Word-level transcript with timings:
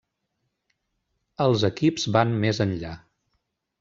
Els 1.47 1.67
equips 1.71 2.07
van 2.17 2.33
més 2.47 2.63
enllà. 2.67 2.95